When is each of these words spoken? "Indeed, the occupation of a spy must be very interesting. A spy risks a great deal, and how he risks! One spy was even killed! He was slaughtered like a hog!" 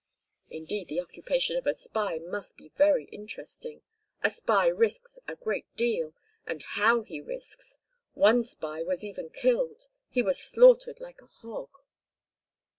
"Indeed, 0.49 0.87
the 0.87 0.99
occupation 0.99 1.57
of 1.57 1.67
a 1.67 1.75
spy 1.75 2.17
must 2.17 2.57
be 2.57 2.69
very 2.69 3.05
interesting. 3.11 3.83
A 4.23 4.31
spy 4.31 4.65
risks 4.65 5.19
a 5.27 5.35
great 5.35 5.67
deal, 5.75 6.15
and 6.47 6.63
how 6.63 7.01
he 7.03 7.21
risks! 7.21 7.77
One 8.15 8.41
spy 8.41 8.81
was 8.81 9.03
even 9.03 9.29
killed! 9.29 9.89
He 10.09 10.23
was 10.23 10.39
slaughtered 10.41 10.99
like 11.01 11.21
a 11.21 11.27
hog!" 11.27 11.69